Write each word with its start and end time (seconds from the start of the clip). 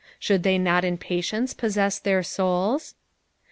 Should 0.17 0.41
they 0.41 0.57
not 0.57 0.83
in 0.83 0.97
patience 0.97 1.53
possess 1.53 1.99
their 1.99 2.23
souls 2.23 2.95